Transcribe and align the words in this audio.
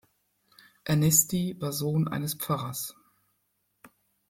Ernesti 0.83 1.55
war 1.59 1.71
Sohn 1.71 2.07
eines 2.07 2.33
Pfarrers. 2.33 2.95